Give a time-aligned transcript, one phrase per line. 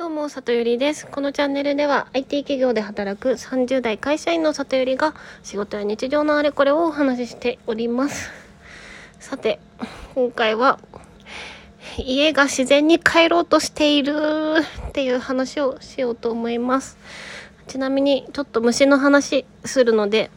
[0.00, 1.06] どうも、里ゆりです。
[1.06, 8.30] このチャンネルでは IT 企業で働く30代会社員の里ゆりが仕事や日常のあれこれをお話ししております。
[9.20, 9.60] さて、
[10.14, 10.78] 今回は
[11.98, 14.14] 家が自然に帰ろうとしている
[14.88, 16.96] っていう話をしようと思います。
[17.66, 20.30] ちなみにちょっと虫の話するので、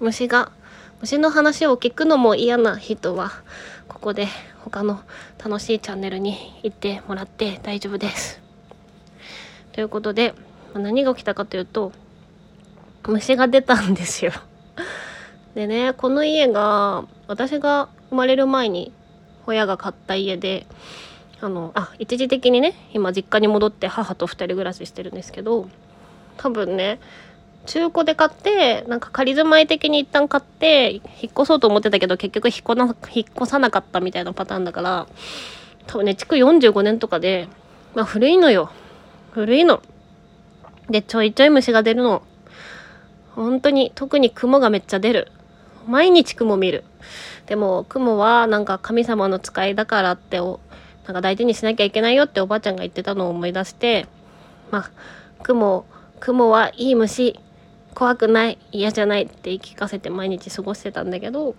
[0.00, 0.52] 虫が
[1.02, 3.30] 虫の話を聞くのも嫌な人は
[3.88, 4.28] ここで
[4.64, 5.02] 他の
[5.36, 8.41] 楽しいチャンネルに行ってもらって大丈夫です。
[9.72, 10.34] ということで
[10.74, 11.92] 何が起きたかというと
[13.06, 14.32] 虫が出たんですよ。
[15.54, 18.92] でねこの家が私が生まれる前に
[19.46, 20.66] 親が買った家で
[21.40, 25.68] あのあ一時的にね今実家に戻って母と2人暮らししてるんですけど
[26.36, 27.00] 多分ね
[27.66, 35.06] 中古で買ってなんか仮住まい的に一旦買って引っ越そうと思ってたけど結局引っ越な引っ越さなかったみたいなパターンだから
[35.86, 37.48] 多分ね築45年とかで
[37.94, 38.70] まあ古いのよ
[39.32, 39.82] 古いの。
[40.90, 42.22] でちょいちょい虫が出るの。
[43.34, 45.32] 本当に特に雲がめっちゃ出る。
[45.86, 46.84] 毎日雲見る。
[47.46, 50.60] でも雲はなんか神様の使いだからってお
[51.06, 54.06] なんか大事にしなきゃいけないよっておばあちゃんが言ってたのを思い出して
[54.70, 54.90] まあ
[55.42, 55.86] 雲
[56.20, 57.40] 雲はいい虫。
[57.94, 58.58] 怖くない。
[58.70, 61.54] 嫌じゃないって言い聞かせて毎日過ごしてたんだけど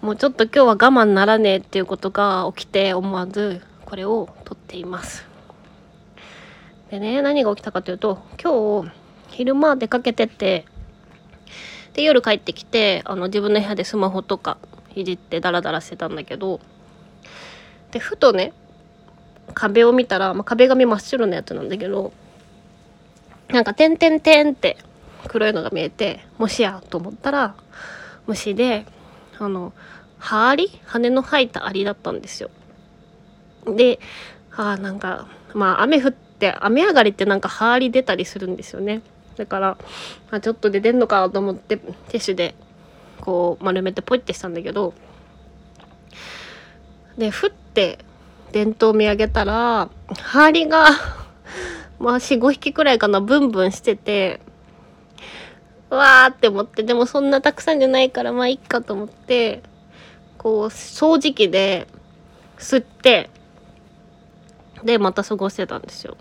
[0.00, 5.31] もうちょっと今日は我慢ならねえっていうことが起きて思わずこれを撮っています。
[6.92, 8.92] でね何が起きたかというと今日
[9.30, 10.66] 昼間出かけてて
[11.94, 14.58] で夜帰ってきてあの自分の部屋でスマホとか
[14.94, 16.60] いじってダラダラしてたんだけど
[17.92, 18.52] でふとね
[19.54, 22.12] 壁を見たら、まあ、壁紙真っ白なやつなんだけど
[23.48, 24.76] なんか「てんてんてん」って
[25.28, 27.54] 黒いのが見えてもしやと思ったら
[28.26, 28.84] 虫で
[29.38, 29.72] あの
[30.18, 32.50] 羽アリ羽の生えたアリだったんですよ。
[33.64, 33.98] で
[34.54, 39.02] あーなんかまあ雨降って雨上がりってなんか羽アリ出たりするんですよね。
[39.36, 39.78] だから、
[40.30, 42.54] まあ、ちょっと出てんのかと思ってティッシュで
[43.20, 44.94] こう丸めてポイってしたんだけど
[47.16, 47.98] でふって
[48.52, 49.88] 電灯見上げたら
[50.18, 50.86] 羽アリが
[51.98, 54.40] まあ45匹くらいかなブンブンしてて
[55.88, 59.62] わーって思ってでもそんなたくさんじゃないからまあいっかと思って
[60.38, 61.86] こう掃除機で
[62.58, 63.30] 吸って
[64.84, 66.16] でまた過ごしてたんですよ。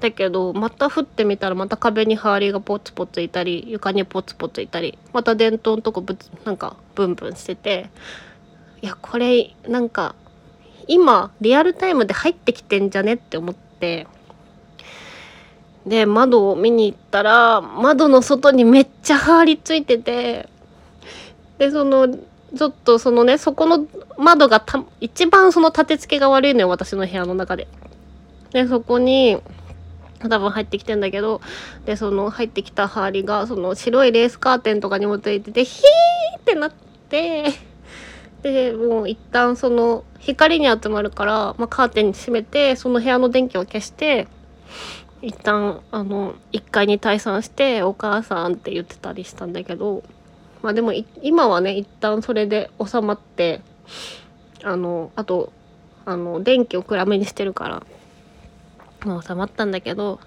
[0.00, 7.90] だけどまた降ってみたらまた壁に羽アリがポツポツいたり床にポツポツいたりまた電灯のとこぶつなんかブンブンしてて
[8.82, 10.14] いやこれなんか
[10.86, 14.06] 今リアルタイムで入ってきてんじゃねって思って
[15.86, 20.48] で窓を見に行ったら窓の外にめっちゃ羽アリついてて
[21.58, 23.86] でそのちょっとそのねそこの
[24.18, 27.66] 窓がた一番その立て付けが悪いのよ私の部屋の中で。
[28.56, 29.36] でそこに
[30.18, 31.42] 多分入ってきてんだけど
[31.84, 36.72] でその入ってきた羽アリがその白いレースカーテンとかにもついててヒーってなっ
[37.10, 37.52] て
[38.40, 44.26] でもう一旦その光に集まるから、まあ、カーテン閉めてその部屋の電気を消して
[45.20, 50.02] 一旦あの1階に退散して「お母さん」って言ってたりしたんだけど
[50.62, 53.60] まあでも今はね一旦それで収まって
[54.62, 55.52] あのあと
[56.06, 57.82] あの電気を暗めにしてるから
[59.06, 60.18] もう収まったんだけど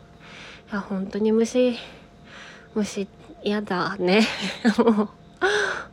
[0.72, 1.78] いや本当に虫
[2.74, 3.10] 虫
[3.44, 4.22] 嫌だね。
[4.78, 5.10] もう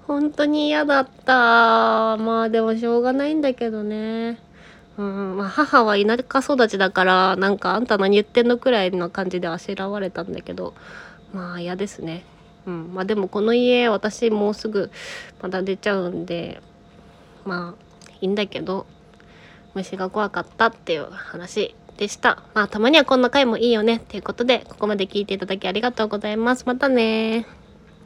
[0.06, 2.16] 本当に嫌だった。
[2.16, 4.38] まあでもしょうがないんだけどね。
[4.98, 10.74] うんまあ母は田舎育ちだからなんかあんた何言ってんのくらいの感じであしらわれたんだけど
[11.32, 12.24] まあ嫌ですね。
[12.66, 14.90] うんまあでもこの家私もうすぐ
[15.42, 16.60] また出ちゃうんで
[17.44, 18.86] まあいいんだけど
[19.74, 21.74] 虫が怖かったっていう話。
[21.96, 22.42] でした。
[22.54, 26.64] まあたまにはこんな回もいいよねっていうことでここまで聞いていただきありがとうございます。
[26.66, 27.46] またね